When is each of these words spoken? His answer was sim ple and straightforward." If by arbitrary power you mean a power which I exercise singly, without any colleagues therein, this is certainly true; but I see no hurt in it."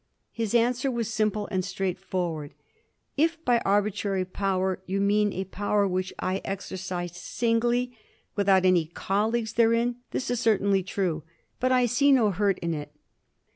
His 0.31 0.55
answer 0.55 0.89
was 0.89 1.13
sim 1.13 1.29
ple 1.29 1.47
and 1.51 1.63
straightforward." 1.63 2.55
If 3.25 3.45
by 3.45 3.59
arbitrary 3.59 4.25
power 4.25 4.81
you 4.87 4.99
mean 4.99 5.31
a 5.31 5.43
power 5.43 5.87
which 5.87 6.11
I 6.17 6.41
exercise 6.43 7.15
singly, 7.15 7.95
without 8.35 8.65
any 8.65 8.87
colleagues 8.87 9.53
therein, 9.53 9.97
this 10.09 10.31
is 10.31 10.39
certainly 10.39 10.81
true; 10.81 11.21
but 11.59 11.71
I 11.71 11.85
see 11.85 12.11
no 12.11 12.31
hurt 12.31 12.57
in 12.63 12.73
it." 12.73 12.91